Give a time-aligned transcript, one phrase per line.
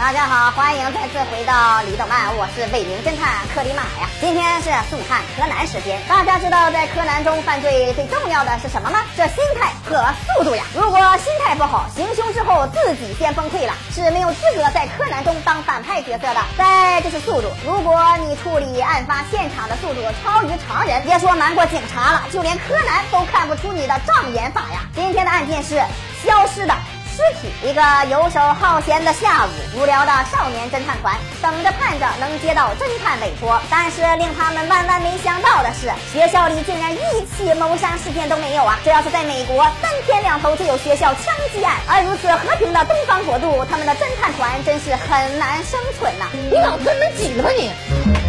[0.00, 4.08] 大家好，欢迎再次回到李动漫，我是伪名侦探克里马呀。
[4.18, 6.00] 今天是速看柯南时间。
[6.08, 9.04] 大家知道在柯南中犯罪最重要的是什么吗？
[9.14, 10.64] 是心态和速度呀。
[10.74, 16.40] 如果心态不好，行凶之后自己先崩溃了，是没有资格在柯南中当反派角色的。
[16.56, 24.80] 再就是速度，如果你处理案发现场的速度超于常人，别说瞒过警察了，就连柯南都看不出你的障眼法呀。
[24.94, 25.76] 今天的案件是
[26.24, 26.74] 消失的。
[27.20, 38.78] 尸体，一个游手好闲的下午，无聊的少年侦探团等着盼着能接到侦探委托，但是令他们万万没想到的是，学校里竟然一起谋杀事件都没有啊！
[38.82, 46.24] 这要是在美国，三天两头就有学校枪击案，而如此和平的东方国度，他们的侦探团真是很难生存呐！
[46.50, 48.19] 你脑子没挤了吧你？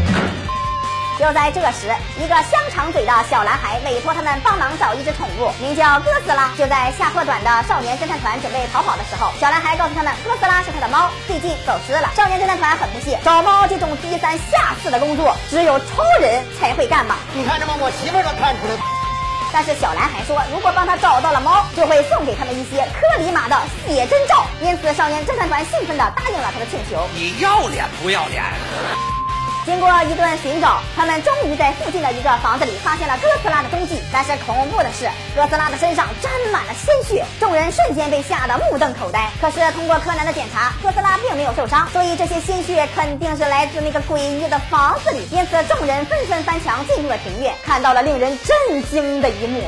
[1.21, 6.49] 就在这时，一个香肠嘴的小男孩委托他们帮忙找一只宠物，名叫哥斯拉。
[6.57, 12.09] 就在下破短的少年侦探团准备逃跑的时候，小男孩告诉他们，哥斯拉是他的猫，最近走失了。
[12.15, 17.17] 少年侦探团很不屑，找猫这种低三下四的工作，只有超人才会干嘛？
[17.35, 17.75] 你看着吗？
[17.77, 18.81] 我媳妇都看出来了。
[19.53, 23.55] 但是小男孩说，如果帮他找到了猫，就会送给他们一些克里马的
[23.87, 24.43] 写真照。
[24.59, 27.07] 因此，少年侦探团兴奋地答应了他的请求。
[27.13, 28.41] 你要脸不要脸？
[29.63, 34.01] 经过一顿寻找，他们终于在附近的一个房子里发现了哥斯拉的踪迹。
[34.11, 39.29] 但是恐怖的是，哥斯拉的身上沾满了鲜血，众人瞬间被吓得目瞪口呆。
[39.39, 45.27] 可是通过柯南的检查，哥斯拉并没有受伤，所以这些鲜血肯定是来自那个诡异的房子里。
[45.31, 49.61] 因此，众人纷纷翻墙进入了庭院， 看到了令人震惊的一幕。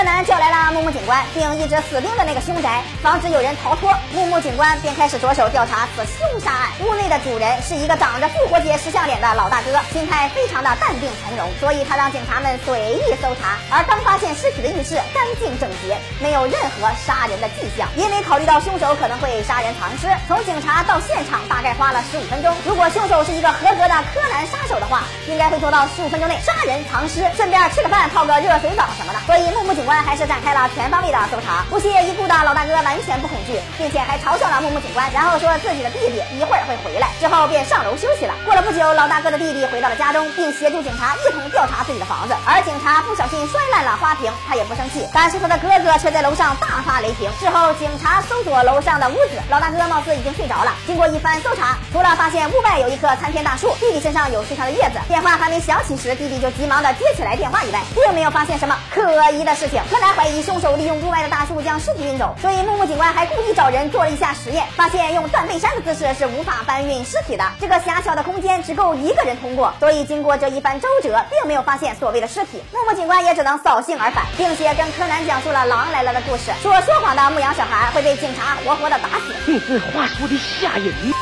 [0.00, 3.92] 柯南叫来了木木警官，并一直死盯着那个凶宅，防止有人逃脱。
[4.14, 6.70] 木木警官便开始着手调查此凶杀案。
[6.80, 13.60] 屋内的主人是一个长着复活节石像脸的老大哥，心态非常的淡定从容，所以他让警察们随意搜查。
[13.68, 17.86] 而刚发现尸体的浴室干净整洁，没有任何杀人的迹象。
[17.94, 22.56] 因为考虑到凶手可能会杀人藏尸，从警察到现场大概花了十五分钟。
[22.64, 29.18] 如果凶手是一个合格的柯南杀手的话，应该会做到十五分钟内杀人藏尸，顺便吃个饭、泡个热水澡什么的。
[29.26, 29.89] 所以木木警。
[29.90, 38.32] 官还是展开了全方位的搜查，不屑一顾的老大哥完全不恐惧，并且还嘲笑了木木警官，然后说自己的弟弟一会儿会回来，之后便上楼休息了。
[38.46, 47.30] 过了不久，老大哥的弟弟回到了家中，并协助警察一同调查自己的房子，而警察不小心摔烂了花瓶，他也不生气，但是他的哥哥却在楼上大发雷霆。
[47.38, 50.72] 之后，警察搜索楼上的屋子，老大哥貌似已经睡着了。
[50.86, 59.82] 经过一番搜查，除了发现屋外有一棵参天大树，弟弟身上有树上的叶子，电话还没响起时，弟弟就急忙的接起来电话以外，并没有发现什么可疑的事情。
[59.90, 67.44] 柯南怀疑凶手利用屋外的大树将尸体运走，所以木木警官还故意找人做了一下实验，发现用断背山的姿势是无法搬运尸体的。
[67.60, 72.62] 这个狭小的空间只够一个人通过，所以经过这一番周折，并没有发现所谓的尸体。
[72.72, 79.34] 木木警官也只能扫兴而返，并且跟柯南讲述了狼来了的故事，说说谎的牧羊小孩会被警察活活的打死。
[79.50, 81.19] 你这话说的吓人。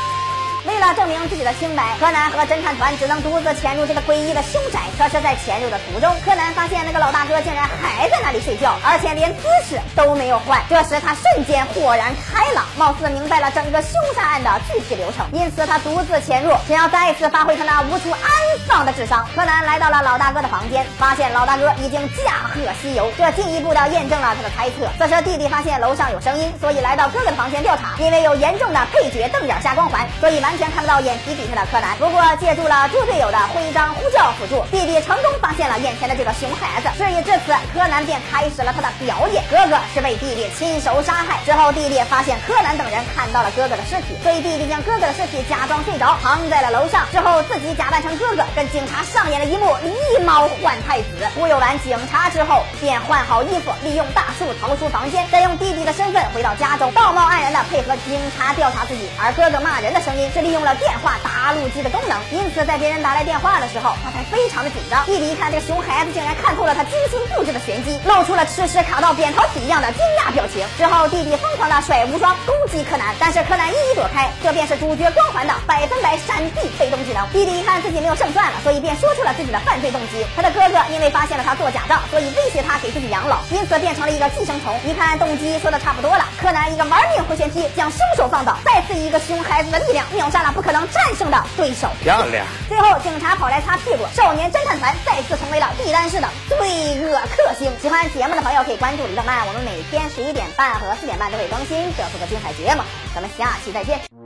[0.79, 4.79] 为了证明自己的清白，柯南和侦探团只能独自潜入这个诡异的凶宅。
[4.97, 10.61] 可是，在潜入的途中，柯南发现那个老大哥竟然还在那里睡觉，而且连姿势都没有换。
[10.69, 15.27] 这时，他瞬间豁然开朗，貌似明白了整个凶杀案的具体流程。
[15.33, 18.31] 因此，他独自潜入，想要再次发挥他那无处安
[18.65, 19.27] 放的智商。
[19.35, 24.87] 柯南来到了老大哥的房间，发现老大哥已经驾鹤西游，这进一步的验证了他的猜测。
[24.97, 27.97] 此时，弟弟发现楼上有声音，所以来到哥哥的房间调查。
[27.99, 30.57] 因为有严重的配角瞪眼瞎光环，所以完。
[30.59, 36.89] 全看不到眼皮底下的柯南，不过借助了猪队友的徽章呼叫辅助，弟弟成功发现了眼前的这个熊孩子。
[36.97, 39.43] 事已至此，柯南便开始了他的表演。
[39.49, 47.07] 哥哥是被弟弟亲手杀害之后，弟弟发现柯南等人看到了哥哥的尸体，所以弟弟将哥哥的尸体假装睡着，藏在了楼上。
[47.11, 51.07] 之后自己假扮成哥哥，跟警察上演了一幕狸猫换太子。
[51.35, 59.07] 忽悠完警察之后，便换好衣服，利用大树逃出房间，再用弟弟的身份回到家中，道貌岸然的配合警察调查自己。
[59.21, 60.39] 而哥哥骂人的声音是。
[60.39, 65.05] 利用用了电话答录机的功能，因此在别人打来电话的时候，他才非常的紧张。
[65.05, 70.67] 弟弟一看这个熊孩子竟然看透了他精心布置的玄机，露出了吃屎卡到扁桃体一样的惊讶表情。
[70.77, 77.25] 之后弟弟疯狂的甩无双攻击柯南，但是柯南一一躲开，这便是主角光环的百分百闪避被动技能。
[77.31, 80.25] 弟弟一看自己没有胜算了，所以便说出了自己的犯罪动机。
[80.35, 84.77] 他的哥哥因为发现了他做假账，所以威胁他给自己养老，因此变成了一个寄生虫。
[84.83, 90.39] 一看动机说的差不多了，柯南一个玩命回旋踢将凶手放倒，再次以一个熊孩子的力量秒杀。
[90.39, 92.45] 了不可能战胜的对手，漂亮。
[92.67, 96.57] 最后，警察跑来擦屁股，少年侦探团再次成为了地单式的罪
[97.03, 97.71] 恶克星。
[97.81, 102.81] 喜欢节目的朋友可以关注李动漫，我们每天十一点半和四点半都会更新这次的精彩节目。
[103.13, 104.18] 咱们下期再见。